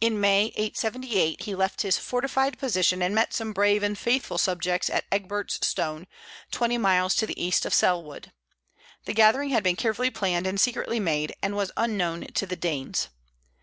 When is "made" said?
10.98-11.34